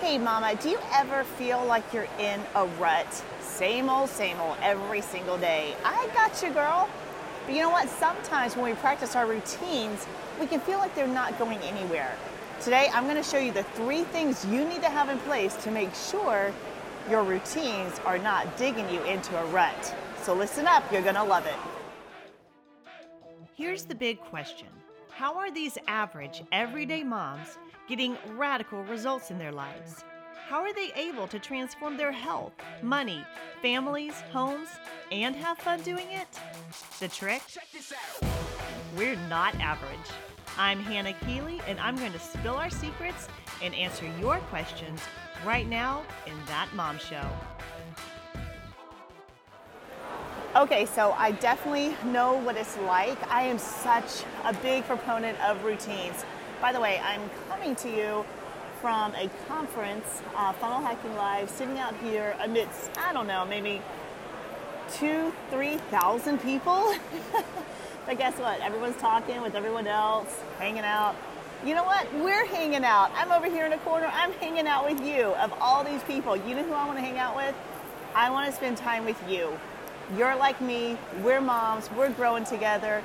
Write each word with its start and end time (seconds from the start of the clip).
Hey, 0.00 0.16
Mama, 0.16 0.54
do 0.54 0.70
you 0.70 0.78
ever 0.94 1.24
feel 1.24 1.62
like 1.66 1.92
you're 1.92 2.08
in 2.18 2.40
a 2.54 2.64
rut? 2.80 3.22
Same 3.42 3.90
old, 3.90 4.08
same 4.08 4.40
old, 4.40 4.56
every 4.62 5.02
single 5.02 5.36
day. 5.36 5.74
I 5.84 6.08
got 6.14 6.42
you, 6.42 6.50
girl. 6.54 6.88
But 7.44 7.54
you 7.54 7.60
know 7.60 7.68
what? 7.68 7.86
Sometimes 7.86 8.56
when 8.56 8.64
we 8.64 8.72
practice 8.76 9.14
our 9.14 9.26
routines, 9.26 10.06
we 10.40 10.46
can 10.46 10.58
feel 10.58 10.78
like 10.78 10.94
they're 10.94 11.06
not 11.06 11.38
going 11.38 11.58
anywhere. 11.58 12.16
Today, 12.62 12.88
I'm 12.94 13.04
going 13.04 13.16
to 13.16 13.22
show 13.22 13.36
you 13.36 13.52
the 13.52 13.62
three 13.62 14.04
things 14.04 14.42
you 14.46 14.64
need 14.64 14.80
to 14.80 14.88
have 14.88 15.10
in 15.10 15.18
place 15.18 15.54
to 15.64 15.70
make 15.70 15.94
sure 15.94 16.50
your 17.10 17.22
routines 17.22 18.00
are 18.06 18.18
not 18.18 18.56
digging 18.56 18.88
you 18.88 19.02
into 19.02 19.38
a 19.38 19.44
rut. 19.48 19.94
So 20.22 20.32
listen 20.32 20.66
up, 20.66 20.90
you're 20.90 21.02
going 21.02 21.14
to 21.16 21.24
love 21.24 21.44
it. 21.44 21.54
Here's 23.54 23.84
the 23.84 23.94
big 23.94 24.18
question 24.18 24.68
How 25.20 25.36
are 25.36 25.50
these 25.50 25.76
average, 25.86 26.42
everyday 26.50 27.04
moms 27.04 27.58
getting 27.86 28.16
radical 28.38 28.82
results 28.84 29.30
in 29.30 29.36
their 29.36 29.52
lives? 29.52 30.02
How 30.48 30.62
are 30.62 30.72
they 30.72 30.92
able 30.96 31.28
to 31.28 31.38
transform 31.38 31.98
their 31.98 32.10
health, 32.10 32.54
money, 32.80 33.22
families, 33.60 34.14
homes, 34.32 34.70
and 35.12 35.36
have 35.36 35.58
fun 35.58 35.82
doing 35.82 36.06
it? 36.10 36.26
The 37.00 37.08
trick? 37.08 37.42
We're 38.96 39.16
not 39.28 39.54
average. 39.56 40.08
I'm 40.56 40.80
Hannah 40.80 41.12
Keeley, 41.26 41.60
and 41.68 41.78
I'm 41.80 41.96
going 41.96 42.12
to 42.12 42.18
spill 42.18 42.54
our 42.54 42.70
secrets 42.70 43.28
and 43.62 43.74
answer 43.74 44.06
your 44.18 44.38
questions 44.48 45.02
right 45.44 45.68
now 45.68 46.02
in 46.26 46.32
That 46.46 46.70
Mom 46.74 46.98
Show. 46.98 47.28
Okay, 50.56 50.84
so 50.84 51.12
I 51.12 51.30
definitely 51.30 51.94
know 52.10 52.32
what 52.34 52.56
it's 52.56 52.76
like. 52.78 53.16
I 53.30 53.42
am 53.42 53.56
such 53.56 54.24
a 54.44 54.52
big 54.52 54.84
proponent 54.84 55.38
of 55.44 55.62
routines. 55.62 56.24
By 56.60 56.72
the 56.72 56.80
way, 56.80 57.00
I'm 57.04 57.20
coming 57.48 57.76
to 57.76 57.88
you 57.88 58.24
from 58.80 59.14
a 59.14 59.30
conference, 59.46 60.22
uh, 60.34 60.52
Funnel 60.54 60.80
Hacking 60.80 61.14
Live, 61.14 61.48
sitting 61.50 61.78
out 61.78 61.94
here 61.98 62.34
amidst, 62.40 62.90
I 62.98 63.12
don't 63.12 63.28
know, 63.28 63.44
maybe 63.44 63.80
two, 64.94 65.32
3,000 65.50 66.42
people. 66.42 66.96
but 68.06 68.18
guess 68.18 68.36
what? 68.40 68.60
Everyone's 68.60 68.96
talking 68.96 69.42
with 69.42 69.54
everyone 69.54 69.86
else, 69.86 70.36
hanging 70.58 70.82
out. 70.82 71.14
You 71.64 71.76
know 71.76 71.84
what? 71.84 72.12
We're 72.14 72.46
hanging 72.46 72.84
out. 72.84 73.12
I'm 73.14 73.30
over 73.30 73.48
here 73.48 73.66
in 73.66 73.72
a 73.72 73.78
corner. 73.78 74.10
I'm 74.12 74.32
hanging 74.32 74.66
out 74.66 74.84
with 74.84 75.00
you. 75.06 75.26
Of 75.26 75.54
all 75.60 75.84
these 75.84 76.02
people, 76.02 76.34
you 76.34 76.56
know 76.56 76.64
who 76.64 76.72
I 76.72 76.86
want 76.86 76.98
to 76.98 77.02
hang 77.02 77.18
out 77.18 77.36
with? 77.36 77.54
I 78.16 78.30
want 78.30 78.50
to 78.50 78.52
spend 78.52 78.78
time 78.78 79.04
with 79.04 79.22
you. 79.28 79.56
You're 80.16 80.34
like 80.34 80.60
me. 80.60 80.96
We're 81.22 81.40
moms. 81.40 81.88
We're 81.92 82.10
growing 82.10 82.44
together. 82.44 83.02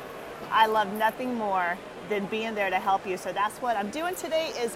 I 0.52 0.66
love 0.66 0.92
nothing 0.94 1.36
more 1.36 1.78
than 2.10 2.26
being 2.26 2.56
there 2.56 2.70
to 2.72 2.78
help 2.78 3.06
you. 3.06 3.16
So 3.18 3.32
that's 3.32 3.62
what 3.62 3.78
I'm 3.78 3.92
doing 3.92 4.16
today 4.16 4.52
is 4.60 4.76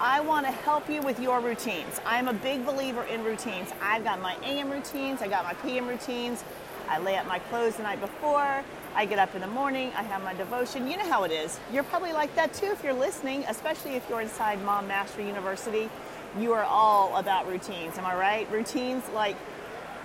I 0.00 0.20
want 0.20 0.46
to 0.46 0.52
help 0.52 0.88
you 0.88 1.02
with 1.02 1.20
your 1.20 1.40
routines. 1.40 2.00
I'm 2.06 2.28
a 2.28 2.32
big 2.32 2.64
believer 2.64 3.02
in 3.04 3.22
routines. 3.22 3.70
I've 3.82 4.02
got 4.02 4.20
my 4.22 4.36
AM 4.44 4.70
routines, 4.70 5.20
I 5.20 5.28
got 5.28 5.44
my 5.44 5.54
PM 5.54 5.86
routines. 5.86 6.42
I 6.88 6.98
lay 7.00 7.16
out 7.16 7.26
my 7.26 7.38
clothes 7.38 7.76
the 7.76 7.82
night 7.82 8.00
before. 8.00 8.64
I 8.94 9.04
get 9.04 9.18
up 9.18 9.34
in 9.34 9.42
the 9.42 9.46
morning, 9.48 9.92
I 9.94 10.02
have 10.04 10.22
my 10.24 10.34
devotion. 10.34 10.90
You 10.90 10.96
know 10.96 11.08
how 11.08 11.24
it 11.24 11.32
is. 11.32 11.60
You're 11.70 11.82
probably 11.82 12.12
like 12.12 12.34
that 12.36 12.54
too 12.54 12.66
if 12.66 12.82
you're 12.82 12.94
listening, 12.94 13.44
especially 13.46 13.94
if 13.94 14.08
you're 14.08 14.22
inside 14.22 14.64
Mom 14.64 14.88
Mastery 14.88 15.26
University. 15.26 15.90
You 16.38 16.52
are 16.54 16.64
all 16.64 17.16
about 17.16 17.46
routines. 17.46 17.98
Am 17.98 18.06
I 18.06 18.14
right? 18.14 18.50
Routines 18.50 19.02
like 19.14 19.36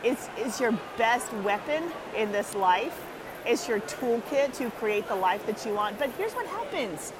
it's, 0.03 0.29
it's 0.37 0.59
your 0.59 0.77
best 0.97 1.31
weapon 1.33 1.83
in 2.15 2.31
this 2.31 2.55
life 2.55 2.99
it's 3.45 3.67
your 3.67 3.81
toolkit 3.81 4.55
to 4.57 4.69
create 4.71 5.07
the 5.07 5.15
life 5.15 5.45
that 5.45 5.65
you 5.65 5.73
want. 5.73 5.99
But 5.99 6.09
here's 6.11 6.33
what 6.33 6.47
happens 6.47 7.13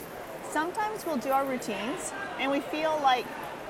sometimes 0.49 1.03
we'll 1.03 1.17
do 1.17 1.31
our 1.31 1.45
routines 1.45 2.13
and 2.39 2.51
we 2.51 2.59
feel 2.59 2.99
like 3.01 3.25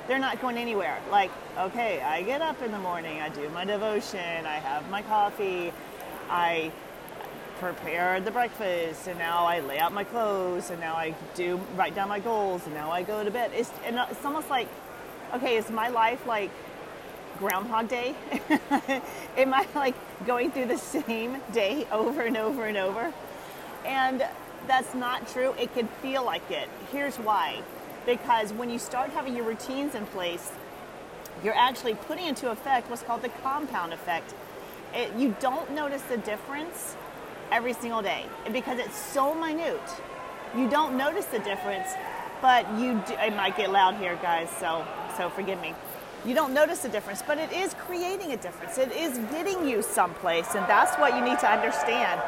they're 0.08 0.20
not 0.20 0.42
going 0.42 0.58
anywhere. 0.58 1.00
Like, 1.10 1.32
okay, 1.58 2.02
I 2.02 2.22
get 2.24 2.42
up 2.42 2.62
in 2.62 2.74
the 2.74 2.80
morning, 2.80 3.22
I 3.22 3.30
do 3.30 3.48
my 3.50 3.64
devotion, 3.64 4.46
I 4.46 4.56
have 4.56 4.90
my 4.90 5.02
coffee, 5.02 5.72
I 6.30 6.72
prepare 7.60 8.20
the 8.20 8.32
breakfast, 8.32 9.08
and 9.08 9.18
now 9.18 9.46
I 9.46 9.62
lay 9.62 9.80
out 9.80 9.94
my 9.94 10.04
clothes, 10.04 10.72
and 10.72 10.80
now 10.82 10.96
I 10.96 11.16
do 11.36 11.56
write 11.78 11.96
down 11.96 12.10
my 12.10 12.20
goals, 12.20 12.66
and 12.66 12.76
now 12.76 12.92
I 12.92 13.04
go 13.04 13.24
to 13.24 13.32
bed. 13.32 13.52
It's, 13.56 13.72
and 13.86 13.98
it's 14.12 14.26
almost 14.26 14.50
like, 14.50 14.68
okay, 15.34 15.56
is 15.56 15.70
my 15.70 15.88
life 15.88 16.28
like 16.28 16.52
Groundhog 17.40 17.88
Day? 17.88 18.16
Am 19.38 19.54
I 19.54 19.66
like 19.76 19.96
going 20.26 20.52
through 20.52 20.68
the 20.68 20.78
same 20.78 21.38
day 21.52 21.88
over 21.92 22.22
and 22.22 22.38
over 22.38 22.66
and 22.66 22.78
over? 22.78 23.14
And 23.86 24.26
that's 24.68 24.94
not 24.94 25.28
true. 25.28 25.54
It 25.60 25.74
can 25.74 25.88
feel 26.02 26.24
like 26.24 26.50
it. 26.52 26.70
Here's 26.92 27.18
why. 27.18 27.62
Because 28.06 28.54
when 28.54 28.70
you 28.70 28.80
start 28.80 29.10
having 29.12 29.36
your 29.36 29.46
routines 29.46 29.96
in 29.96 30.06
place, 30.08 30.52
you're 31.44 31.56
actually 31.56 31.96
putting 31.96 32.26
into 32.26 32.52
effect 32.52 32.90
what's 32.90 33.04
called 33.04 33.22
the 33.22 33.30
compound 33.30 33.94
effect. 33.94 34.34
It, 34.94 35.14
you 35.16 35.36
don't 35.40 35.72
notice 35.72 36.02
the 36.04 36.18
difference 36.18 36.96
every 37.52 37.74
single 37.74 38.02
day 38.02 38.26
because 38.52 38.80
it's 38.80 38.96
so 38.98 39.34
minute. 39.34 39.82
You 40.56 40.70
don't 40.70 40.98
notice 40.98 41.26
the 41.26 41.40
difference, 41.40 41.90
but 42.42 42.70
you 42.78 43.02
do, 43.08 43.14
it 43.14 43.36
might 43.36 43.58
get 43.58 43.72
loud 43.72 43.96
here, 43.96 44.18
guys. 44.22 44.50
So 44.60 44.86
so 45.18 45.30
forgive 45.30 45.60
me 45.62 45.74
you 46.26 46.34
don't 46.34 46.54
notice 46.54 46.80
the 46.80 46.90
difference, 46.90 47.22
but 47.22 47.38
it 47.38 47.52
is 47.52 47.74
creating 47.74 48.32
a 48.32 48.38
difference. 48.38 48.78
It 48.78 48.92
is 48.92 49.18
getting 49.30 49.68
you 49.68 49.82
someplace, 49.82 50.56
and 50.56 50.66
that's 50.68 50.96
what 50.98 51.16
you 51.16 51.24
need 51.24 51.40
to 51.40 51.52
understand. 51.52 52.22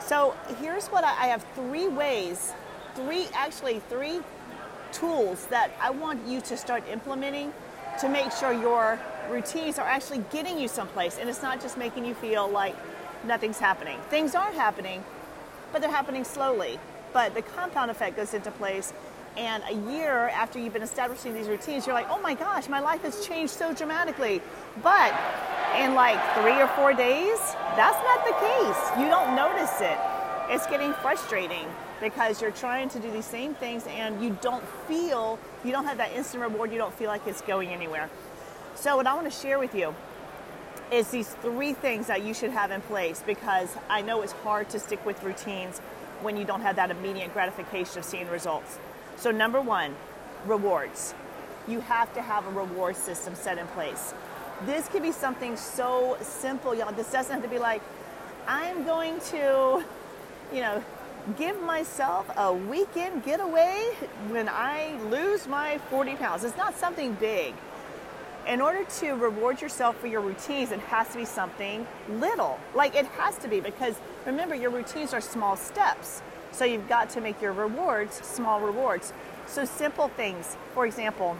So 0.00 0.34
here's 0.60 0.88
what 0.88 1.04
I, 1.04 1.10
I 1.10 1.26
have 1.26 1.44
three 1.54 1.88
ways, 1.88 2.52
three 2.94 3.28
actually 3.34 3.80
three 3.88 4.20
tools 4.92 5.46
that 5.46 5.70
I 5.80 5.90
want 5.90 6.26
you 6.26 6.40
to 6.40 6.56
start 6.56 6.82
implementing 6.88 7.52
to 8.00 8.08
make 8.08 8.32
sure 8.32 8.52
your 8.52 8.98
routines 9.30 9.78
are 9.78 9.86
actually 9.86 10.24
getting 10.32 10.58
you 10.58 10.66
someplace 10.68 11.18
and 11.18 11.28
it's 11.28 11.42
not 11.42 11.60
just 11.60 11.78
making 11.78 12.04
you 12.04 12.14
feel 12.14 12.48
like 12.48 12.74
nothing's 13.24 13.58
happening. 13.58 13.98
Things 14.08 14.34
are 14.34 14.50
happening, 14.52 15.04
but 15.72 15.80
they're 15.80 15.90
happening 15.90 16.24
slowly. 16.24 16.78
But 17.12 17.34
the 17.34 17.42
compound 17.42 17.90
effect 17.90 18.16
goes 18.16 18.34
into 18.34 18.50
place 18.50 18.92
and 19.36 19.62
a 19.68 19.92
year 19.92 20.28
after 20.30 20.58
you've 20.58 20.72
been 20.72 20.82
establishing 20.82 21.34
these 21.34 21.48
routines, 21.48 21.86
you're 21.86 21.94
like, 21.94 22.10
oh 22.10 22.20
my 22.20 22.34
gosh, 22.34 22.68
my 22.68 22.80
life 22.80 23.02
has 23.02 23.24
changed 23.26 23.52
so 23.52 23.72
dramatically. 23.72 24.42
But 24.82 25.14
in 25.78 25.94
like 25.94 26.18
three 26.34 26.60
or 26.60 26.68
four 26.68 26.92
days, 26.92 27.38
that's 27.76 27.98
not 28.04 28.24
the 28.24 28.32
case. 28.32 28.98
You 28.98 29.06
don't 29.06 29.36
notice 29.36 29.80
it. 29.80 29.98
It's 30.48 30.66
getting 30.66 30.92
frustrating 30.94 31.66
because 32.00 32.42
you're 32.42 32.50
trying 32.50 32.88
to 32.90 32.98
do 32.98 33.10
these 33.10 33.26
same 33.26 33.54
things 33.54 33.86
and 33.86 34.22
you 34.22 34.36
don't 34.40 34.66
feel, 34.88 35.38
you 35.64 35.70
don't 35.70 35.84
have 35.84 35.98
that 35.98 36.12
instant 36.12 36.42
reward, 36.42 36.72
you 36.72 36.78
don't 36.78 36.94
feel 36.94 37.08
like 37.08 37.26
it's 37.26 37.42
going 37.42 37.68
anywhere. 37.68 38.10
So, 38.74 38.96
what 38.96 39.06
I 39.06 39.14
want 39.14 39.30
to 39.30 39.38
share 39.38 39.58
with 39.58 39.74
you 39.74 39.94
is 40.90 41.08
these 41.08 41.28
three 41.28 41.72
things 41.72 42.08
that 42.08 42.24
you 42.24 42.34
should 42.34 42.50
have 42.50 42.70
in 42.70 42.80
place 42.82 43.22
because 43.24 43.76
I 43.88 44.02
know 44.02 44.22
it's 44.22 44.32
hard 44.32 44.70
to 44.70 44.80
stick 44.80 45.04
with 45.06 45.22
routines 45.22 45.78
when 46.22 46.36
you 46.36 46.44
don't 46.44 46.62
have 46.62 46.76
that 46.76 46.90
immediate 46.90 47.32
gratification 47.32 47.98
of 47.98 48.04
seeing 48.04 48.28
results. 48.28 48.78
So, 49.20 49.30
number 49.30 49.60
one, 49.60 49.94
rewards. 50.46 51.12
You 51.68 51.80
have 51.80 52.12
to 52.14 52.22
have 52.22 52.46
a 52.46 52.50
reward 52.52 52.96
system 52.96 53.34
set 53.34 53.58
in 53.58 53.66
place. 53.68 54.14
This 54.64 54.88
could 54.88 55.02
be 55.02 55.12
something 55.12 55.58
so 55.58 56.16
simple, 56.22 56.74
y'all. 56.74 56.90
This 56.94 57.12
doesn't 57.12 57.30
have 57.30 57.42
to 57.42 57.48
be 57.48 57.58
like, 57.58 57.82
I'm 58.48 58.84
going 58.86 59.20
to, 59.32 59.84
you 60.54 60.60
know, 60.62 60.82
give 61.36 61.60
myself 61.60 62.30
a 62.34 62.50
weekend 62.50 63.22
getaway 63.22 63.90
when 64.28 64.48
I 64.48 64.98
lose 65.10 65.46
my 65.46 65.76
40 65.90 66.16
pounds. 66.16 66.42
It's 66.42 66.56
not 66.56 66.74
something 66.78 67.12
big. 67.12 67.52
In 68.48 68.62
order 68.62 68.84
to 69.00 69.12
reward 69.12 69.60
yourself 69.60 69.98
for 69.98 70.06
your 70.06 70.22
routines, 70.22 70.72
it 70.72 70.80
has 70.80 71.08
to 71.10 71.18
be 71.18 71.26
something 71.26 71.86
little. 72.08 72.58
Like 72.74 72.94
it 72.94 73.04
has 73.04 73.36
to 73.38 73.48
be 73.48 73.60
because 73.60 73.96
remember, 74.24 74.54
your 74.54 74.70
routines 74.70 75.12
are 75.12 75.20
small 75.20 75.56
steps. 75.56 76.22
So 76.52 76.64
you've 76.64 76.88
got 76.88 77.10
to 77.10 77.20
make 77.20 77.40
your 77.40 77.52
rewards 77.52 78.16
small 78.16 78.60
rewards. 78.60 79.12
So 79.46 79.64
simple 79.64 80.08
things. 80.08 80.56
For 80.74 80.86
example, 80.86 81.36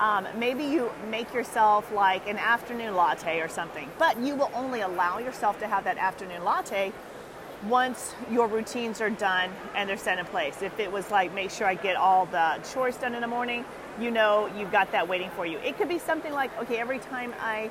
um, 0.00 0.26
maybe 0.36 0.64
you 0.64 0.90
make 1.10 1.34
yourself 1.34 1.92
like 1.92 2.26
an 2.28 2.38
afternoon 2.38 2.94
latte 2.94 3.40
or 3.40 3.48
something, 3.48 3.90
but 3.98 4.18
you 4.18 4.36
will 4.36 4.50
only 4.54 4.80
allow 4.82 5.18
yourself 5.18 5.58
to 5.60 5.66
have 5.66 5.84
that 5.84 5.98
afternoon 5.98 6.44
latte 6.44 6.92
once 7.66 8.14
your 8.30 8.46
routines 8.46 9.00
are 9.00 9.10
done 9.10 9.50
and 9.74 9.88
they're 9.88 9.96
set 9.96 10.18
in 10.18 10.24
place. 10.26 10.62
If 10.62 10.78
it 10.78 10.92
was 10.92 11.10
like, 11.10 11.34
make 11.34 11.50
sure 11.50 11.66
I 11.66 11.74
get 11.74 11.96
all 11.96 12.26
the 12.26 12.60
chores 12.72 12.96
done 12.96 13.14
in 13.14 13.20
the 13.20 13.26
morning, 13.26 13.64
you 14.00 14.12
know 14.12 14.48
you've 14.56 14.70
got 14.70 14.92
that 14.92 15.08
waiting 15.08 15.30
for 15.30 15.44
you. 15.44 15.58
It 15.58 15.76
could 15.76 15.88
be 15.88 15.98
something 15.98 16.32
like, 16.32 16.56
okay, 16.62 16.78
every 16.78 17.00
time 17.00 17.34
I 17.40 17.70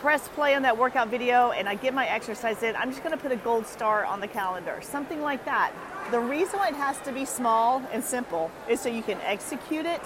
press 0.00 0.28
play 0.28 0.54
on 0.54 0.62
that 0.62 0.78
workout 0.78 1.08
video 1.08 1.50
and 1.52 1.68
I 1.68 1.74
get 1.74 1.94
my 1.94 2.06
exercise 2.06 2.62
in, 2.62 2.76
I'm 2.76 2.90
just 2.90 3.02
to 3.04 3.16
put 3.16 3.32
a 3.32 3.36
gold 3.36 3.66
star 3.66 4.04
on 4.04 4.20
the 4.20 4.28
calendar, 4.28 4.80
something 4.82 5.22
like 5.22 5.44
that. 5.44 5.72
The 6.10 6.20
reason 6.20 6.58
why 6.58 6.68
it 6.68 6.74
has 6.74 6.98
to 7.00 7.12
be 7.12 7.24
small 7.26 7.82
and 7.92 8.02
simple 8.02 8.50
is 8.68 8.80
so 8.80 8.88
you 8.88 9.02
can 9.02 9.20
execute 9.22 9.86
it 9.86 10.02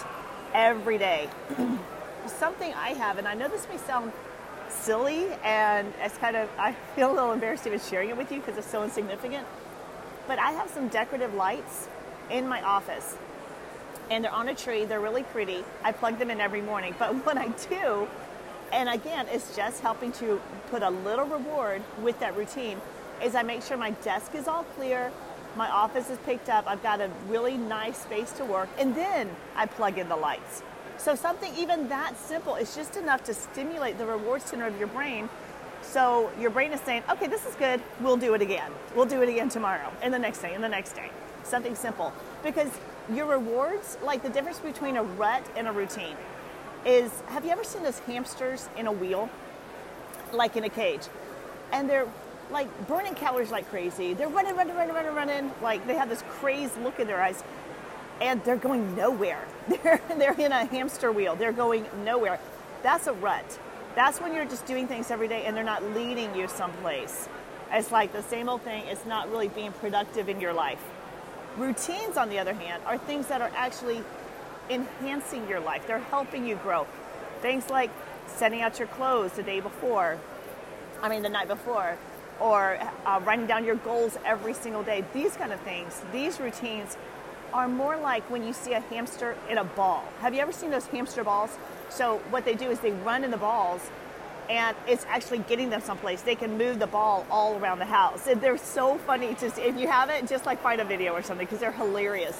every 0.52 0.98
day. 0.98 1.28
something 2.26 2.74
I 2.74 2.90
have, 2.90 3.18
and 3.18 3.28
I 3.28 3.34
know 3.34 3.48
this 3.48 3.68
may 3.68 3.78
sound 3.78 4.12
silly 4.68 5.28
and 5.44 5.92
it's 6.00 6.18
kind 6.18 6.36
of, 6.36 6.48
I 6.58 6.72
feel 6.96 7.12
a 7.12 7.14
little 7.14 7.32
embarrassed 7.32 7.66
even 7.66 7.80
sharing 7.80 8.10
it 8.10 8.16
with 8.16 8.32
you 8.32 8.40
because 8.40 8.58
it's 8.58 8.70
so 8.70 8.82
insignificant, 8.84 9.46
but 10.26 10.38
I 10.38 10.52
have 10.52 10.70
some 10.70 10.88
decorative 10.88 11.34
lights 11.34 11.88
in 12.30 12.48
my 12.48 12.62
office. 12.62 13.16
and 14.10 14.24
they're 14.24 14.32
on 14.32 14.48
a 14.48 14.54
tree. 14.54 14.84
They're 14.84 15.00
really 15.00 15.22
pretty. 15.24 15.64
I 15.82 15.92
plug 15.92 16.18
them 16.18 16.30
in 16.30 16.40
every 16.40 16.60
morning. 16.62 16.94
But 16.98 17.14
what 17.26 17.38
I 17.38 17.48
do, 17.70 18.08
and 18.74 18.88
again, 18.88 19.26
it's 19.30 19.54
just 19.56 19.80
helping 19.80 20.10
to 20.12 20.40
put 20.70 20.82
a 20.82 20.90
little 20.90 21.26
reward 21.26 21.80
with 22.02 22.18
that 22.18 22.36
routine, 22.36 22.80
is 23.22 23.36
I 23.36 23.42
make 23.42 23.62
sure 23.62 23.76
my 23.76 23.92
desk 23.92 24.34
is 24.34 24.48
all 24.48 24.64
clear, 24.76 25.12
my 25.56 25.70
office 25.70 26.10
is 26.10 26.18
picked 26.26 26.48
up, 26.48 26.64
I've 26.66 26.82
got 26.82 27.00
a 27.00 27.08
really 27.28 27.56
nice 27.56 27.98
space 27.98 28.32
to 28.32 28.44
work, 28.44 28.68
and 28.76 28.94
then 28.94 29.30
I 29.54 29.66
plug 29.66 29.96
in 29.98 30.08
the 30.08 30.16
lights. 30.16 30.64
So 30.98 31.14
something 31.14 31.54
even 31.56 31.88
that 31.88 32.18
simple 32.18 32.56
is 32.56 32.74
just 32.74 32.96
enough 32.96 33.22
to 33.24 33.34
stimulate 33.34 33.96
the 33.96 34.06
reward 34.06 34.42
center 34.42 34.66
of 34.66 34.76
your 34.78 34.88
brain. 34.88 35.28
So 35.82 36.30
your 36.40 36.50
brain 36.50 36.72
is 36.72 36.80
saying, 36.80 37.04
okay, 37.10 37.28
this 37.28 37.46
is 37.46 37.54
good, 37.54 37.80
we'll 38.00 38.16
do 38.16 38.34
it 38.34 38.42
again. 38.42 38.72
We'll 38.96 39.06
do 39.06 39.22
it 39.22 39.28
again 39.28 39.48
tomorrow, 39.48 39.92
and 40.02 40.12
the 40.12 40.18
next 40.18 40.38
day, 40.38 40.52
and 40.52 40.64
the 40.64 40.68
next 40.68 40.94
day. 40.94 41.10
Something 41.44 41.76
simple. 41.76 42.12
Because 42.42 42.70
your 43.12 43.26
rewards, 43.26 43.98
like 44.02 44.22
the 44.22 44.30
difference 44.30 44.58
between 44.58 44.96
a 44.96 45.04
rut 45.04 45.44
and 45.56 45.68
a 45.68 45.72
routine, 45.72 46.16
is 46.84 47.10
have 47.28 47.44
you 47.44 47.50
ever 47.50 47.64
seen 47.64 47.82
those 47.82 47.98
hamsters 48.00 48.68
in 48.76 48.86
a 48.86 48.92
wheel? 48.92 49.28
Like 50.32 50.56
in 50.56 50.64
a 50.64 50.68
cage. 50.68 51.02
And 51.72 51.88
they're 51.88 52.06
like 52.50 52.68
burning 52.86 53.14
calories 53.14 53.50
like 53.50 53.68
crazy. 53.70 54.14
They're 54.14 54.28
running, 54.28 54.56
running, 54.56 54.76
running, 54.76 54.94
running, 54.94 55.14
running. 55.14 55.52
Like 55.62 55.86
they 55.86 55.94
have 55.94 56.08
this 56.08 56.22
crazed 56.28 56.80
look 56.82 57.00
in 57.00 57.06
their 57.06 57.20
eyes. 57.20 57.42
And 58.20 58.42
they're 58.44 58.56
going 58.56 58.94
nowhere. 58.94 59.44
They're, 59.68 60.00
they're 60.16 60.38
in 60.38 60.52
a 60.52 60.66
hamster 60.66 61.10
wheel. 61.10 61.34
They're 61.34 61.52
going 61.52 61.84
nowhere. 62.04 62.38
That's 62.84 63.08
a 63.08 63.12
rut. 63.12 63.58
That's 63.96 64.20
when 64.20 64.34
you're 64.34 64.44
just 64.44 64.66
doing 64.66 64.86
things 64.86 65.10
every 65.10 65.26
day 65.26 65.44
and 65.44 65.56
they're 65.56 65.64
not 65.64 65.82
leading 65.94 66.34
you 66.34 66.46
someplace. 66.46 67.28
It's 67.72 67.90
like 67.90 68.12
the 68.12 68.22
same 68.22 68.48
old 68.48 68.62
thing. 68.62 68.84
It's 68.86 69.04
not 69.04 69.30
really 69.30 69.48
being 69.48 69.72
productive 69.72 70.28
in 70.28 70.40
your 70.40 70.52
life. 70.52 70.82
Routines, 71.56 72.16
on 72.16 72.28
the 72.28 72.38
other 72.38 72.54
hand, 72.54 72.82
are 72.86 72.98
things 72.98 73.26
that 73.28 73.40
are 73.40 73.50
actually 73.56 74.02
enhancing 74.70 75.48
your 75.48 75.60
life. 75.60 75.86
They're 75.86 75.98
helping 75.98 76.46
you 76.46 76.56
grow. 76.56 76.86
Things 77.40 77.68
like 77.70 77.90
setting 78.26 78.62
out 78.62 78.78
your 78.78 78.88
clothes 78.88 79.32
the 79.32 79.42
day 79.42 79.60
before, 79.60 80.18
I 81.02 81.08
mean, 81.08 81.22
the 81.22 81.28
night 81.28 81.48
before, 81.48 81.96
or 82.40 82.78
uh, 83.06 83.20
writing 83.24 83.46
down 83.46 83.64
your 83.64 83.76
goals 83.76 84.18
every 84.24 84.54
single 84.54 84.82
day. 84.82 85.04
These 85.12 85.36
kind 85.36 85.52
of 85.52 85.60
things, 85.60 86.00
these 86.12 86.40
routines 86.40 86.96
are 87.52 87.68
more 87.68 87.96
like 87.96 88.28
when 88.30 88.44
you 88.44 88.52
see 88.52 88.72
a 88.72 88.80
hamster 88.80 89.36
in 89.48 89.58
a 89.58 89.64
ball. 89.64 90.04
Have 90.20 90.34
you 90.34 90.40
ever 90.40 90.52
seen 90.52 90.70
those 90.70 90.86
hamster 90.86 91.22
balls? 91.22 91.56
So, 91.88 92.18
what 92.30 92.44
they 92.44 92.54
do 92.54 92.70
is 92.70 92.80
they 92.80 92.90
run 92.90 93.22
in 93.22 93.30
the 93.30 93.36
balls 93.36 93.82
and 94.50 94.76
it's 94.86 95.06
actually 95.08 95.38
getting 95.38 95.70
them 95.70 95.80
someplace. 95.80 96.22
They 96.22 96.34
can 96.34 96.58
move 96.58 96.78
the 96.78 96.86
ball 96.86 97.26
all 97.30 97.56
around 97.58 97.78
the 97.78 97.86
house. 97.86 98.26
And 98.26 98.40
they're 98.40 98.58
so 98.58 98.98
funny. 98.98 99.36
Just 99.40 99.58
if 99.58 99.78
you 99.78 99.88
haven't, 99.88 100.28
just 100.28 100.46
like 100.46 100.60
find 100.60 100.80
a 100.80 100.84
video 100.84 101.12
or 101.12 101.22
something 101.22 101.46
because 101.46 101.60
they're 101.60 101.72
hilarious. 101.72 102.38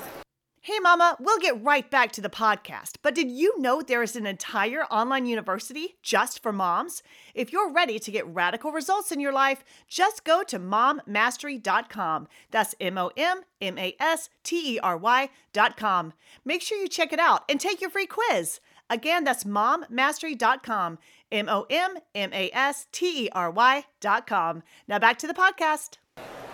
Hey, 0.66 0.78
Mama, 0.78 1.18
we'll 1.20 1.40
get 1.40 1.62
right 1.62 1.90
back 1.90 2.10
to 2.12 2.22
the 2.22 2.30
podcast. 2.30 2.96
But 3.02 3.14
did 3.14 3.30
you 3.30 3.60
know 3.60 3.82
there 3.82 4.02
is 4.02 4.16
an 4.16 4.24
entire 4.24 4.84
online 4.84 5.26
university 5.26 5.96
just 6.00 6.42
for 6.42 6.54
moms? 6.54 7.02
If 7.34 7.52
you're 7.52 7.70
ready 7.70 7.98
to 7.98 8.10
get 8.10 8.26
radical 8.26 8.72
results 8.72 9.12
in 9.12 9.20
your 9.20 9.34
life, 9.34 9.62
just 9.88 10.24
go 10.24 10.42
to 10.44 10.58
mommastery.com. 10.58 12.28
That's 12.50 12.74
M 12.80 12.96
O 12.96 13.10
M 13.14 13.42
M 13.60 13.76
A 13.76 13.94
S 14.00 14.30
T 14.42 14.76
E 14.76 14.78
R 14.78 14.96
Y.com. 14.96 16.14
Make 16.46 16.62
sure 16.62 16.78
you 16.78 16.88
check 16.88 17.12
it 17.12 17.18
out 17.18 17.42
and 17.46 17.60
take 17.60 17.82
your 17.82 17.90
free 17.90 18.06
quiz. 18.06 18.60
Again, 18.88 19.24
that's 19.24 19.44
mommastery.com. 19.44 20.98
M 21.30 21.48
O 21.50 21.66
M 21.68 21.98
M 22.14 22.32
A 22.32 22.50
S 22.54 22.86
T 22.90 23.26
E 23.26 23.28
R 23.32 23.50
Y.com. 23.50 24.62
Now 24.88 24.98
back 24.98 25.18
to 25.18 25.26
the 25.26 25.34
podcast. 25.34 25.98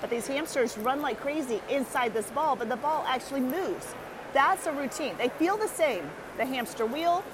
But 0.00 0.10
these 0.10 0.26
hamsters 0.26 0.78
run 0.78 1.02
like 1.02 1.20
crazy 1.20 1.60
inside 1.68 2.14
this 2.14 2.30
ball, 2.30 2.56
but 2.56 2.68
the 2.68 2.76
ball 2.76 3.04
actually 3.06 3.40
moves. 3.40 3.94
That's 4.32 4.66
a 4.66 4.72
routine. 4.72 5.14
They 5.18 5.28
feel 5.28 5.56
the 5.56 5.68
same. 5.68 6.08
The 6.36 6.46
hamster 6.46 6.86
wheel, 6.86 7.24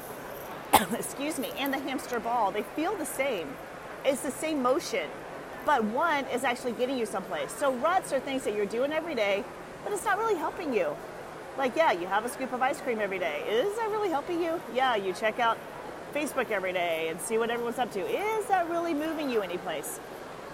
excuse 0.93 1.39
me, 1.39 1.53
and 1.59 1.73
the 1.73 1.79
hamster 1.79 2.19
ball, 2.19 2.51
they 2.51 2.63
feel 2.63 2.97
the 2.97 3.07
same. 3.07 3.49
It's 4.05 4.23
the 4.23 4.31
same 4.31 4.63
motion, 4.63 5.09
but 5.65 5.85
one 5.85 6.25
is 6.27 6.45
actually 6.45 6.73
getting 6.73 6.97
you 6.97 7.07
someplace. 7.07 7.53
So 7.53 7.73
ruts 7.75 8.13
are 8.13 8.21
things 8.21 8.45
that 8.45 8.55
you're 8.55 8.67
doing 8.67 8.93
every 8.93 9.15
day, 9.15 9.45
but 9.85 9.93
it's 9.93 10.05
not 10.05 10.19
really 10.19 10.37
helping 10.37 10.73
you. 10.73 10.97
Like, 11.59 11.75
yeah, 11.77 11.93
you 11.93 12.07
have 12.07 12.25
a 12.25 12.29
scoop 12.29 12.53
of 12.53 12.63
ice 12.63 12.81
cream 12.81 13.01
every 13.01 13.19
day. 13.19 13.43
Is 13.49 13.77
that 13.77 13.91
really 13.91 14.11
helping 14.11 14.43
you? 14.43 14.61
Yeah, 14.75 14.97
you 14.97 15.13
check 15.13 15.39
out 15.39 15.59
Facebook 16.15 16.51
every 16.51 16.73
day 16.73 17.09
and 17.09 17.21
see 17.21 17.39
what 17.39 17.51
everyone's 17.51 17.79
up 17.79 17.91
to. 17.93 18.01
Is 18.01 18.47
that 18.47 18.69
really 18.69 18.95
moving 18.95 19.31
you 19.31 19.41
anyplace? 19.43 20.01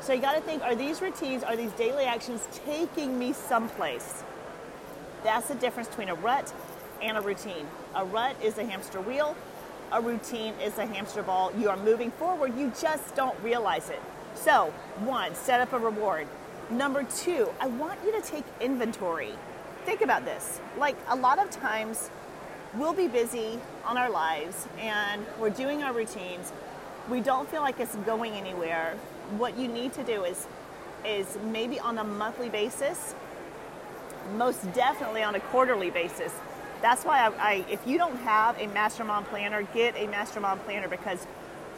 So 0.02 0.12
you 0.12 0.20
got 0.20 0.34
to 0.34 0.40
think 0.40 0.62
are 0.64 0.74
these 0.74 1.00
routines, 1.00 1.44
are 1.44 1.54
these 1.54 1.70
daily 1.72 2.06
actions 2.06 2.48
taking 2.66 3.20
me 3.20 3.32
someplace? 3.32 4.24
That's 5.22 5.46
the 5.46 5.54
difference 5.54 5.88
between 5.88 6.08
a 6.08 6.16
rut 6.16 6.52
and 7.00 7.16
a 7.16 7.20
routine. 7.20 7.68
A 7.94 8.04
rut 8.04 8.34
is 8.42 8.58
a 8.58 8.64
hamster 8.64 9.00
wheel, 9.00 9.36
a 9.92 10.00
routine 10.00 10.54
is 10.54 10.76
a 10.78 10.86
hamster 10.86 11.22
ball. 11.22 11.52
You 11.56 11.68
are 11.68 11.76
moving 11.76 12.10
forward, 12.10 12.58
you 12.58 12.72
just 12.80 13.14
don't 13.14 13.38
realize 13.44 13.90
it. 13.90 14.02
So, 14.34 14.74
one, 15.04 15.36
set 15.36 15.60
up 15.60 15.72
a 15.72 15.78
reward. 15.78 16.26
Number 16.68 17.04
two, 17.04 17.48
I 17.60 17.68
want 17.68 18.00
you 18.04 18.10
to 18.10 18.20
take 18.20 18.44
inventory. 18.60 19.34
Think 19.84 20.00
about 20.00 20.24
this. 20.24 20.60
Like 20.76 20.96
a 21.10 21.14
lot 21.14 21.38
of 21.38 21.48
times, 21.50 22.10
we'll 22.74 22.92
be 22.92 23.06
busy 23.06 23.60
on 23.84 23.96
our 23.96 24.10
lives 24.10 24.66
and 24.80 25.24
we're 25.38 25.50
doing 25.50 25.84
our 25.84 25.92
routines. 25.92 26.52
We 27.08 27.20
don't 27.20 27.48
feel 27.48 27.60
like 27.60 27.78
it's 27.78 27.94
going 27.96 28.32
anywhere 28.32 28.96
what 29.38 29.58
you 29.58 29.68
need 29.68 29.92
to 29.94 30.02
do 30.02 30.24
is 30.24 30.46
is 31.04 31.36
maybe 31.50 31.80
on 31.80 31.98
a 31.98 32.04
monthly 32.04 32.48
basis, 32.48 33.14
most 34.36 34.72
definitely 34.72 35.22
on 35.22 35.34
a 35.34 35.40
quarterly 35.40 35.90
basis. 35.90 36.32
That's 36.80 37.04
why 37.04 37.26
I, 37.26 37.32
I 37.38 37.64
if 37.70 37.86
you 37.86 37.98
don't 37.98 38.16
have 38.18 38.58
a 38.60 38.66
mastermind 38.68 39.26
planner, 39.26 39.62
get 39.74 39.96
a 39.96 40.06
mastermind 40.06 40.60
planner 40.64 40.88
because 40.88 41.26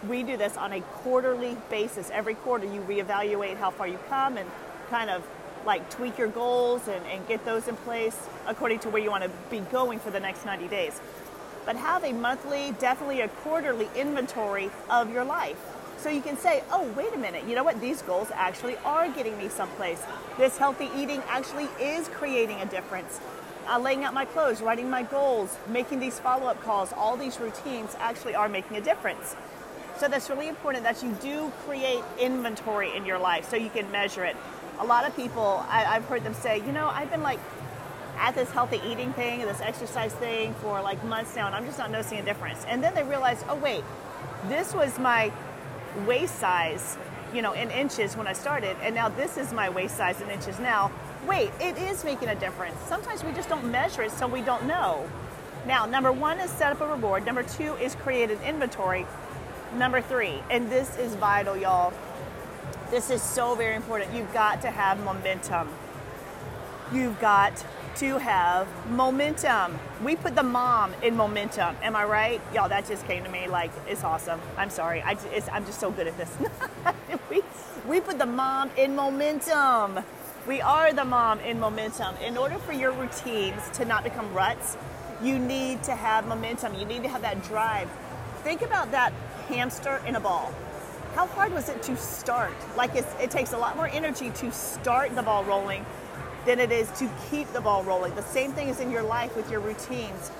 we 0.09 0.23
do 0.23 0.37
this 0.37 0.57
on 0.57 0.73
a 0.73 0.81
quarterly 0.81 1.57
basis. 1.71 2.11
Every 2.11 2.35
quarter 2.35 2.67
you 2.67 2.81
reevaluate 2.83 3.57
how 3.57 3.71
far 3.71 3.89
you 3.89 3.99
come 4.09 4.37
and 4.37 4.49
kind 4.91 5.11
of 5.11 5.27
like 5.65 5.89
tweak 5.91 6.19
your 6.19 6.29
goals 6.29 6.89
and, 6.89 7.05
and 7.07 7.27
get 7.27 7.45
those 7.47 7.69
in 7.69 7.77
place 7.77 8.17
according 8.47 8.81
to 8.81 8.91
where 8.91 9.03
you 9.03 9.11
want 9.11 9.25
to 9.25 9.31
be 9.51 9.61
going 9.61 9.99
for 9.99 10.11
the 10.11 10.21
next 10.21 10.45
90 10.45 10.69
days. 10.69 11.01
But 11.65 11.77
have 11.77 12.05
a 12.05 12.13
monthly, 12.13 12.73
definitely 12.79 13.23
a 13.23 13.29
quarterly 13.29 13.89
inventory 13.97 14.71
of 14.91 15.11
your 15.11 15.25
life 15.25 15.74
so 16.05 16.11
you 16.11 16.21
can 16.21 16.37
say, 16.37 16.63
oh, 16.71 16.87
wait 16.95 17.15
a 17.15 17.17
minute, 17.17 17.45
you 17.49 17.55
know 17.55 17.65
what? 17.65 17.81
These 17.81 18.03
goals 18.03 18.29
actually 18.35 18.77
are 18.85 19.09
getting 19.09 19.39
me 19.39 19.49
someplace. 19.49 20.03
This 20.37 20.59
healthy 20.59 20.91
eating 20.95 21.23
actually 21.29 21.67
is 21.81 22.09
creating 22.09 22.61
a 22.61 22.67
difference. 22.67 23.23
Uh, 23.67 23.79
laying 23.79 24.05
out 24.05 24.13
my 24.13 24.27
clothes, 24.27 24.61
writing 24.61 24.91
my 24.91 25.03
goals, 25.03 25.57
making 25.67 26.01
these 26.01 26.21
follow 26.21 26.47
up 26.47 26.63
calls, 26.63 26.93
all 26.93 27.17
these 27.17 27.41
routines 27.41 27.97
actually 27.99 28.35
are 28.35 28.51
making 28.51 28.77
a 28.77 28.83
difference. 28.83 29.35
So 29.97 30.07
that's 30.07 30.29
really 30.29 30.49
important 30.49 30.85
that 30.85 31.03
you 31.03 31.17
do 31.23 31.51
create 31.67 32.05
inventory 32.21 32.95
in 32.95 33.07
your 33.07 33.19
life 33.19 33.49
so 33.49 33.57
you 33.57 33.71
can 33.71 33.91
measure 33.91 34.27
it. 34.27 34.37
A 34.81 34.85
lot 34.85 35.09
of 35.09 35.17
people, 35.17 35.65
I, 35.71 35.87
I've 35.87 36.05
heard 36.05 36.23
them 36.23 36.35
say, 36.35 36.59
you 36.59 36.73
know, 36.73 36.89
I've 36.89 37.11
been 37.11 37.23
like 37.23 37.41
at 38.19 38.35
this 38.35 38.51
healthy 38.51 38.81
eating 38.87 39.15
thing 39.15 39.41
this 39.41 39.63
exercise 39.63 40.13
thing 40.13 40.53
for 40.61 40.83
like 40.83 41.03
months 41.05 41.35
now, 41.35 41.47
and 41.47 41.55
I'm 41.55 41.65
just 41.65 41.79
not 41.79 41.91
noticing 41.91 42.19
a 42.19 42.23
difference. 42.23 42.63
And 42.67 42.85
then 42.85 42.95
they 42.95 43.05
realize, 43.05 43.43
oh, 43.49 43.57
wait, 43.57 43.83
this 44.49 44.75
was 44.75 44.99
my 44.99 45.33
waist 46.07 46.39
size, 46.39 46.97
you 47.33 47.43
know, 47.43 47.53
in 47.53 47.71
inches 47.71 48.17
when 48.17 48.27
I 48.27 48.33
started, 48.33 48.77
and 48.83 48.95
now 48.95 49.09
this 49.09 49.37
is 49.37 49.53
my 49.53 49.69
waist 49.69 49.97
size 49.97 50.21
in 50.21 50.31
inches 50.31 50.59
now. 50.59 50.91
Wait, 51.27 51.51
it 51.61 51.79
is 51.79 52.05
making 52.05 52.29
a 52.29 52.35
difference. 52.35 52.77
Sometimes 52.87 53.25
we 53.25 53.33
just 53.33 53.49
don't 53.49 53.71
measure 53.71 54.03
it, 54.03 54.11
so 54.11 54.27
we 54.27 54.41
don't 54.41 54.67
know. 54.67 55.09
Now, 55.67 55.87
number 55.87 56.13
one 56.13 56.39
is 56.41 56.51
set 56.51 56.73
up 56.73 56.81
a 56.81 56.87
reward. 56.87 57.25
Number 57.25 57.43
two 57.43 57.75
is 57.77 57.95
create 57.95 58.31
an 58.31 58.39
inventory. 58.43 59.07
Number 59.77 60.01
three, 60.01 60.43
and 60.51 60.71
this 60.71 60.99
is 60.99 61.15
vital, 61.15 61.57
y'all. 61.57 61.93
This 62.91 63.11
is 63.11 63.23
so 63.23 63.55
very 63.55 63.75
important. 63.75 64.13
You've 64.15 64.33
got 64.33 64.61
to 64.63 64.71
have 64.71 65.03
momentum. 65.03 65.69
You've 66.93 67.19
got 67.19 67.65
to 67.97 68.19
have 68.19 68.67
momentum. 68.91 69.79
We 70.03 70.17
put 70.17 70.35
the 70.35 70.43
mom 70.43 70.95
in 71.03 71.17
momentum. 71.17 71.77
Am 71.81 71.95
I 71.95 72.05
right? 72.05 72.41
Y'all, 72.53 72.69
that 72.69 72.87
just 72.87 73.07
came 73.07 73.23
to 73.23 73.31
me 73.31 73.47
like 73.47 73.71
it's 73.89 74.03
awesome. 74.03 74.41
I'm 74.57 74.71
sorry. 74.71 75.01
I, 75.03 75.17
am 75.53 75.65
just 75.65 75.79
so 75.79 75.91
good 75.93 76.09
at 76.09 76.17
this. 76.17 76.37
we, 77.31 77.43
we 77.87 78.01
put 78.01 78.19
the 78.19 78.27
mom 78.27 78.71
in 78.77 78.97
momentum. 78.97 80.05
We 80.49 80.61
are 80.61 80.93
the 80.93 81.05
mom 81.05 81.39
in 81.41 81.61
momentum. 81.61 82.17
In 82.17 82.37
order 82.37 82.59
for 82.59 82.73
your 82.73 82.91
routines 82.93 83.63
to 83.75 83.85
not 83.85 84.03
become 84.03 84.33
ruts, 84.35 84.77
you 85.23 85.39
need 85.39 85.85
to 85.85 85.95
have 85.95 86.27
momentum. 86.27 86.75
You 86.75 86.87
need 86.87 87.05
to 87.05 87.09
have 87.09 87.23
that 87.23 87.45
drive. 87.45 87.89
Think 88.43 88.63
about 88.63 88.91
that 88.91 89.13
hamster 89.49 90.03
in 90.07 90.17
a 90.17 90.21
ball. 90.21 90.53
How 91.15 91.27
hard 91.29 91.53
was 91.53 91.69
it 91.69 91.81
to 91.85 91.97
start? 91.97 92.53
Like 92.77 92.97
it 92.97 93.31
takes 93.31 93.53
a 93.53 93.59
lot 93.59 93.77
more 93.77 93.87
energy 93.87 94.31
to 94.31 94.51
start 94.51 95.15
the 95.15 95.23
ball 95.23 95.45
rolling 95.45 95.87
than 96.47 96.61
it 96.61 96.71
is 96.71 96.91
to 96.99 97.11
keep 97.31 97.53
the 97.53 97.61
ball 97.61 97.83
rolling. 97.85 98.15
The 98.15 98.23
same 98.23 98.53
thing 98.53 98.69
is 98.69 98.81
in 98.81 98.91
your 98.91 99.03
life 99.03 99.35
with 99.37 99.51
your 99.51 99.61
routines. 99.61 100.31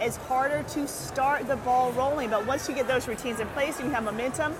It's 0.00 0.16
harder 0.16 0.64
to 0.70 0.88
start 0.88 1.46
the 1.46 1.56
ball 1.56 1.92
rolling, 1.92 2.30
but 2.30 2.46
once 2.46 2.68
you 2.68 2.74
get 2.74 2.88
those 2.88 3.06
routines 3.06 3.38
in 3.38 3.46
place 3.48 3.78
and 3.78 3.88
you 3.88 3.94
have 3.94 4.04
momentum, 4.04 4.54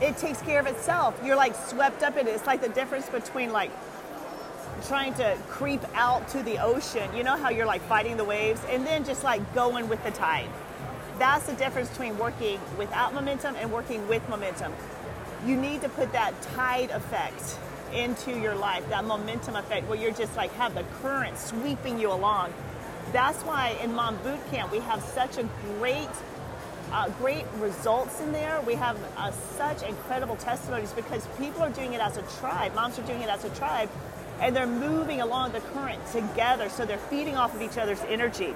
it 0.00 0.16
takes 0.16 0.40
care 0.42 0.60
of 0.60 0.66
itself. 0.66 1.20
You're 1.24 1.36
like 1.36 1.54
swept 1.54 2.02
up 2.02 2.16
in 2.16 2.26
it. 2.26 2.30
It's 2.30 2.46
like 2.46 2.60
the 2.60 2.68
difference 2.68 3.08
between 3.08 3.52
like 3.52 3.70
trying 4.86 5.12
to 5.14 5.36
creep 5.48 5.82
out 5.94 6.28
to 6.28 6.42
the 6.42 6.58
ocean. 6.58 7.14
You 7.14 7.24
know 7.24 7.36
how 7.36 7.50
you're 7.50 7.66
like 7.66 7.82
fighting 7.82 8.16
the 8.16 8.24
waves 8.24 8.60
and 8.70 8.86
then 8.86 9.04
just 9.04 9.24
like 9.24 9.54
going 9.54 9.88
with 9.88 10.02
the 10.04 10.10
tide. 10.10 10.48
That's 11.18 11.46
the 11.46 11.52
difference 11.54 11.90
between 11.90 12.16
working 12.16 12.58
without 12.78 13.12
momentum 13.12 13.56
and 13.56 13.70
working 13.70 14.06
with 14.08 14.26
momentum. 14.28 14.72
You 15.44 15.56
need 15.56 15.82
to 15.82 15.88
put 15.88 16.12
that 16.12 16.40
tide 16.42 16.90
effect 16.90 17.58
into 17.92 18.38
your 18.38 18.54
life, 18.54 18.88
that 18.88 19.04
momentum 19.04 19.56
effect 19.56 19.88
where 19.88 19.98
you're 19.98 20.12
just 20.12 20.36
like 20.36 20.52
have 20.54 20.74
the 20.74 20.84
current 21.02 21.38
sweeping 21.38 21.98
you 21.98 22.12
along. 22.12 22.52
That's 23.12 23.42
why 23.42 23.76
in 23.82 23.94
Mom 23.94 24.16
Boot 24.22 24.38
Camp 24.50 24.70
we 24.70 24.78
have 24.80 25.02
such 25.02 25.38
a 25.38 25.48
great 25.78 26.08
uh, 26.92 27.08
great 27.20 27.44
results 27.58 28.20
in 28.20 28.32
there. 28.32 28.60
We 28.62 28.74
have 28.74 28.98
uh, 29.16 29.30
such 29.56 29.82
incredible 29.82 30.36
testimonies 30.36 30.92
because 30.92 31.26
people 31.38 31.62
are 31.62 31.70
doing 31.70 31.92
it 31.92 32.00
as 32.00 32.16
a 32.16 32.22
tribe. 32.40 32.74
Moms 32.74 32.98
are 32.98 33.02
doing 33.02 33.22
it 33.22 33.28
as 33.28 33.44
a 33.44 33.50
tribe, 33.50 33.88
and 34.40 34.56
they're 34.56 34.66
moving 34.66 35.20
along 35.20 35.52
the 35.52 35.60
current 35.60 36.04
together. 36.06 36.68
So 36.68 36.84
they're 36.84 36.98
feeding 36.98 37.36
off 37.36 37.54
of 37.54 37.62
each 37.62 37.78
other's 37.78 38.00
energy. 38.08 38.54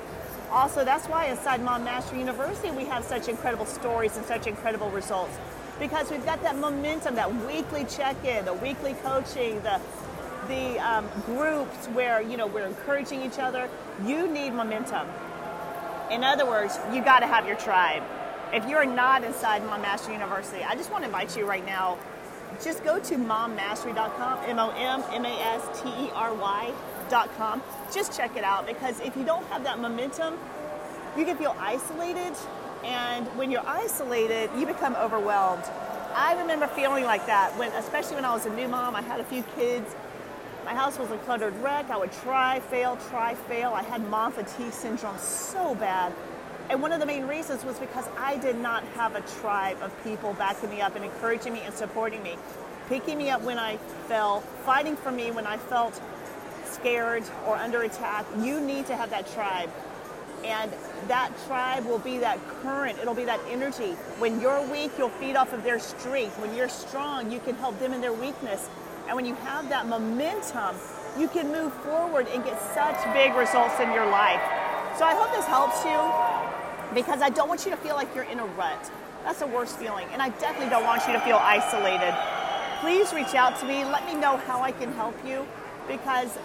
Also, 0.50 0.84
that's 0.84 1.06
why 1.06 1.26
inside 1.26 1.62
Mom 1.62 1.84
Master 1.84 2.16
University 2.16 2.70
we 2.70 2.84
have 2.84 3.04
such 3.04 3.28
incredible 3.28 3.66
stories 3.66 4.16
and 4.16 4.26
such 4.26 4.46
incredible 4.46 4.90
results 4.90 5.36
because 5.78 6.10
we've 6.10 6.24
got 6.24 6.42
that 6.42 6.56
momentum, 6.56 7.14
that 7.16 7.34
weekly 7.46 7.84
check-in, 7.84 8.44
the 8.44 8.54
weekly 8.54 8.94
coaching, 9.02 9.60
the 9.62 9.80
the 10.48 10.78
um, 10.78 11.08
groups 11.24 11.86
where 11.88 12.20
you 12.20 12.36
know 12.36 12.46
we're 12.46 12.66
encouraging 12.66 13.22
each 13.22 13.38
other. 13.38 13.68
You 14.04 14.28
need 14.28 14.50
momentum. 14.50 15.08
In 16.10 16.22
other 16.22 16.46
words, 16.46 16.78
you 16.92 17.02
got 17.02 17.20
to 17.20 17.26
have 17.26 17.46
your 17.46 17.56
tribe. 17.56 18.02
If 18.52 18.68
you're 18.68 18.84
not 18.84 19.24
inside 19.24 19.64
Mom 19.64 19.82
Mastery 19.82 20.14
University, 20.14 20.62
I 20.62 20.74
just 20.74 20.90
want 20.92 21.02
to 21.02 21.06
invite 21.06 21.36
you 21.36 21.46
right 21.46 21.64
now. 21.64 21.98
Just 22.62 22.84
go 22.84 23.00
to 23.00 23.16
mommastery.com, 23.16 24.38
M 24.48 24.58
O 24.58 24.70
M 24.70 25.02
M 25.12 25.24
A 25.24 25.28
S 25.28 25.82
T 25.82 25.88
E 25.88 26.10
R 26.14 26.34
Y.com. 26.34 27.62
Just 27.92 28.16
check 28.16 28.36
it 28.36 28.44
out 28.44 28.66
because 28.66 29.00
if 29.00 29.16
you 29.16 29.24
don't 29.24 29.44
have 29.46 29.64
that 29.64 29.80
momentum, 29.80 30.38
you 31.16 31.24
can 31.24 31.36
feel 31.36 31.56
isolated. 31.58 32.34
And 33.24 33.38
when 33.38 33.50
you're 33.50 33.66
isolated, 33.66 34.50
you 34.58 34.66
become 34.66 34.94
overwhelmed. 34.96 35.64
I 36.14 36.38
remember 36.38 36.66
feeling 36.66 37.04
like 37.04 37.26
that 37.26 37.56
when, 37.58 37.72
especially 37.72 38.16
when 38.16 38.24
I 38.24 38.34
was 38.34 38.44
a 38.44 38.54
new 38.54 38.68
mom, 38.68 38.94
I 38.94 39.00
had 39.00 39.18
a 39.18 39.24
few 39.24 39.42
kids. 39.56 39.94
My 40.64 40.74
house 40.74 40.98
was 40.98 41.10
a 41.10 41.16
cluttered 41.18 41.56
wreck. 41.62 41.88
I 41.90 41.96
would 41.96 42.12
try, 42.12 42.60
fail, 42.60 42.98
try, 43.08 43.34
fail. 43.34 43.72
I 43.72 43.82
had 43.82 44.06
mom 44.10 44.32
fatigue 44.32 44.72
syndrome 44.72 45.16
so 45.18 45.74
bad. 45.74 46.12
And 46.68 46.82
one 46.82 46.92
of 46.92 47.00
the 47.00 47.06
main 47.06 47.26
reasons 47.26 47.64
was 47.64 47.78
because 47.78 48.06
I 48.18 48.36
did 48.36 48.58
not 48.58 48.84
have 48.88 49.14
a 49.14 49.22
tribe 49.40 49.78
of 49.80 49.90
people 50.04 50.34
backing 50.34 50.70
me 50.70 50.82
up 50.82 50.94
and 50.94 51.04
encouraging 51.04 51.54
me 51.54 51.60
and 51.64 51.74
supporting 51.74 52.22
me, 52.22 52.36
picking 52.88 53.16
me 53.16 53.30
up 53.30 53.40
when 53.40 53.58
I 53.58 53.78
fell, 54.06 54.40
fighting 54.66 54.96
for 54.96 55.10
me 55.10 55.30
when 55.30 55.46
I 55.46 55.56
felt 55.56 55.98
scared 56.66 57.24
or 57.46 57.56
under 57.56 57.82
attack. 57.82 58.26
You 58.38 58.60
need 58.60 58.86
to 58.86 58.96
have 58.96 59.10
that 59.10 59.32
tribe. 59.32 59.70
And 60.44 60.70
that 61.08 61.32
tribe 61.46 61.86
will 61.86 61.98
be 61.98 62.18
that 62.18 62.38
current, 62.62 62.98
it'll 62.98 63.14
be 63.14 63.24
that 63.24 63.40
energy. 63.48 63.92
When 64.18 64.40
you're 64.40 64.62
weak, 64.70 64.92
you'll 64.98 65.08
feed 65.08 65.36
off 65.36 65.52
of 65.52 65.64
their 65.64 65.78
strength. 65.78 66.38
When 66.38 66.54
you're 66.54 66.68
strong, 66.68 67.30
you 67.30 67.40
can 67.40 67.54
help 67.54 67.78
them 67.78 67.92
in 67.92 68.00
their 68.00 68.12
weakness. 68.12 68.68
And 69.06 69.16
when 69.16 69.24
you 69.24 69.34
have 69.36 69.68
that 69.70 69.86
momentum, 69.86 70.76
you 71.18 71.28
can 71.28 71.50
move 71.50 71.72
forward 71.82 72.26
and 72.28 72.44
get 72.44 72.60
such 72.74 72.96
big 73.14 73.34
results 73.34 73.80
in 73.80 73.92
your 73.92 74.06
life. 74.06 74.40
So 74.98 75.04
I 75.04 75.14
hope 75.14 75.32
this 75.32 75.46
helps 75.46 75.84
you 75.84 76.94
because 76.94 77.22
I 77.22 77.30
don't 77.30 77.48
want 77.48 77.64
you 77.64 77.70
to 77.70 77.76
feel 77.78 77.94
like 77.94 78.14
you're 78.14 78.24
in 78.24 78.38
a 78.38 78.46
rut. 78.46 78.90
That's 79.24 79.40
the 79.40 79.46
worst 79.46 79.78
feeling. 79.78 80.06
And 80.12 80.20
I 80.20 80.28
definitely 80.28 80.70
don't 80.70 80.84
want 80.84 81.06
you 81.06 81.14
to 81.14 81.20
feel 81.20 81.38
isolated. 81.40 82.14
Please 82.80 83.12
reach 83.12 83.34
out 83.34 83.58
to 83.60 83.66
me. 83.66 83.84
Let 83.84 84.06
me 84.06 84.14
know 84.14 84.36
how 84.36 84.60
I 84.60 84.72
can 84.72 84.92
help 84.92 85.14
you 85.26 85.46
because 85.88 86.38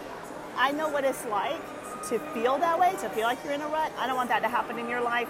I 0.56 0.72
know 0.72 0.89
what 0.89 1.03
it's 1.03 1.25
like 1.25 1.62
to 2.08 2.20
feel 2.34 2.58
that 2.58 2.79
way, 2.79 2.91
to 3.01 3.10
feel 3.10 3.24
like 3.24 3.38
you're 3.44 3.53
in 3.53 3.62
a 3.62 3.68
rut. 3.68 3.91
I 3.98 4.08
don't 4.08 4.15
want 4.15 4.29
that 4.29 4.41
to 4.41 4.48
happen 4.48 4.79
in 4.79 4.89
your 4.89 5.01
life. 5.01 5.27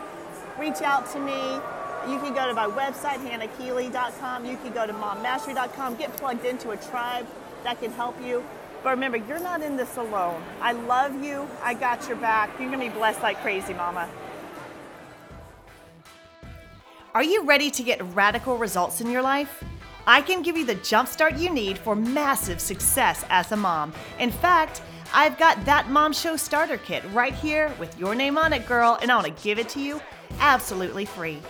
Reach 0.59 0.81
out 0.81 1.09
to 1.13 1.19
me. 1.19 1.59
You 2.07 2.19
can 2.19 2.33
go 2.33 2.47
to 2.47 2.53
my 2.53 2.67
website, 2.67 3.17
hannahkeeley.com. 3.27 4.45
You 4.45 4.57
can 4.57 4.71
go 4.71 4.87
to 4.87 4.93
mommastery.com. 4.93 5.95
Get 5.95 6.15
plugged 6.15 6.45
into 6.45 6.71
a 6.71 6.77
tribe 6.77 7.27
that 7.63 7.79
can 7.81 7.91
help 7.91 8.15
you. 8.23 8.43
But 8.83 8.91
remember, 8.91 9.17
you're 9.17 9.39
not 9.39 9.61
in 9.61 9.75
this 9.75 9.97
alone. 9.97 10.41
I 10.61 10.71
love 10.71 11.23
you. 11.23 11.47
I 11.61 11.73
got 11.73 12.07
your 12.07 12.17
back. 12.17 12.49
You're 12.59 12.69
going 12.69 12.79
to 12.79 12.87
be 12.87 12.97
blessed 12.97 13.21
like 13.21 13.41
crazy, 13.41 13.73
mama. 13.73 14.09
Are 17.13 17.23
you 17.23 17.43
ready 17.43 17.69
to 17.71 17.83
get 17.83 18.01
radical 18.13 18.57
results 18.57 19.01
in 19.01 19.09
your 19.11 19.21
life? 19.21 19.63
I 20.07 20.21
can 20.21 20.41
give 20.41 20.57
you 20.57 20.65
the 20.65 20.75
jumpstart 20.75 21.39
you 21.39 21.49
need 21.49 21.77
for 21.77 21.95
massive 21.95 22.61
success 22.61 23.25
as 23.29 23.51
a 23.51 23.57
mom. 23.57 23.93
In 24.19 24.31
fact, 24.31 24.81
I've 25.13 25.37
got 25.37 25.65
that 25.65 25.89
Mom 25.89 26.13
Show 26.13 26.35
starter 26.35 26.77
kit 26.77 27.03
right 27.11 27.33
here 27.33 27.73
with 27.79 27.97
your 27.99 28.13
name 28.13 28.37
on 28.37 28.53
it, 28.53 28.67
girl, 28.67 28.99
and 29.01 29.11
I 29.11 29.15
want 29.15 29.35
to 29.35 29.43
give 29.43 29.57
it 29.57 29.69
to 29.69 29.81
you 29.81 29.99
absolutely 30.39 31.05
free. 31.05 31.41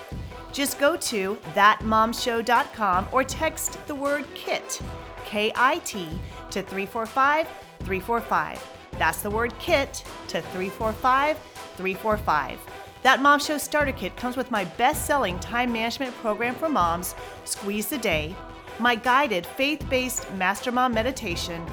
Just 0.53 0.79
go 0.79 0.95
to 0.95 1.35
thatmomshow.com 1.53 3.07
or 3.11 3.23
text 3.23 3.85
the 3.87 3.95
word 3.95 4.25
KIT, 4.33 4.81
K 5.25 5.51
I 5.55 5.79
T, 5.79 6.07
to 6.51 6.61
345 6.61 7.47
345. 7.79 8.67
That's 8.97 9.21
the 9.21 9.29
word 9.29 9.57
KIT 9.59 10.03
to 10.29 10.41
345 10.41 11.37
345. 11.37 12.59
That 13.03 13.21
Mom 13.21 13.39
Show 13.39 13.57
Starter 13.57 13.91
Kit 13.91 14.15
comes 14.17 14.35
with 14.35 14.51
my 14.51 14.65
best 14.65 15.05
selling 15.05 15.39
time 15.39 15.71
management 15.71 16.15
program 16.15 16.55
for 16.55 16.67
moms, 16.69 17.15
Squeeze 17.45 17.87
the 17.87 17.97
Day, 17.97 18.35
my 18.79 18.95
guided 18.95 19.45
faith 19.45 19.85
based 19.89 20.31
Master 20.33 20.71
Mom 20.71 20.93
meditation, 20.93 21.65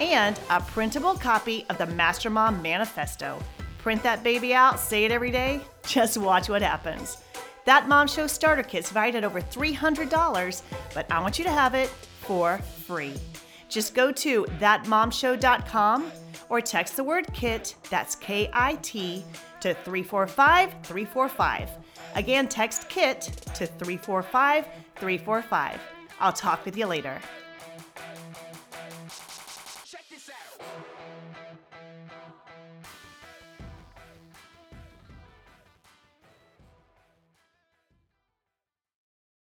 and 0.00 0.38
a 0.50 0.60
printable 0.60 1.14
copy 1.14 1.64
of 1.70 1.78
the 1.78 1.86
Master 1.86 2.30
Mom 2.30 2.60
Manifesto. 2.62 3.42
Print 3.78 4.02
that 4.02 4.22
baby 4.22 4.54
out, 4.54 4.78
say 4.78 5.04
it 5.04 5.12
every 5.12 5.30
day, 5.30 5.60
just 5.86 6.18
watch 6.18 6.48
what 6.48 6.62
happens. 6.62 7.18
That 7.64 7.88
Mom 7.88 8.06
Show 8.06 8.26
Starter 8.26 8.62
Kit's 8.62 8.90
valued 8.90 9.16
at 9.16 9.24
over 9.24 9.40
$300, 9.40 10.62
but 10.94 11.10
I 11.10 11.20
want 11.20 11.38
you 11.38 11.44
to 11.44 11.50
have 11.50 11.74
it 11.74 11.88
for 12.20 12.58
free. 12.86 13.14
Just 13.68 13.94
go 13.94 14.10
to 14.12 14.44
thatmomshow.com 14.44 16.10
or 16.48 16.60
text 16.60 16.96
the 16.96 17.04
word 17.04 17.26
KIT, 17.34 17.74
that's 17.90 18.14
K 18.14 18.48
I 18.52 18.76
T, 18.76 19.24
to 19.60 19.74
345 19.74 20.74
345. 20.82 21.70
Again, 22.14 22.48
text 22.48 22.88
KIT 22.88 23.20
to 23.54 23.66
345 23.66 24.66
345. 24.96 25.80
I'll 26.20 26.32
talk 26.32 26.64
with 26.64 26.76
you 26.76 26.86
later. 26.86 27.20